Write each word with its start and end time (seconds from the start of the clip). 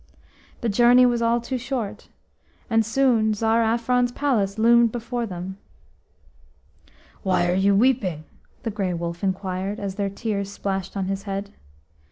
The 0.61 0.67
journey 0.67 1.05
was 1.05 1.21
all 1.21 1.39
too 1.39 1.59
short, 1.59 2.09
and 2.71 2.83
soon 2.83 3.35
Tsar 3.35 3.61
Afron's 3.61 4.11
palace 4.11 4.57
loomed 4.57 4.91
before 4.91 5.27
them. 5.27 5.59
"Why 7.21 7.47
are 7.47 7.53
you 7.53 7.75
weeping?" 7.75 8.23
the 8.63 8.71
Grey 8.71 8.95
Wolf 8.95 9.23
inquired, 9.23 9.79
as 9.79 9.93
their 10.01 10.09
tears 10.09 10.49
splashed 10.51 10.97
on 10.97 11.05
his 11.05 11.21
head. 11.29 11.51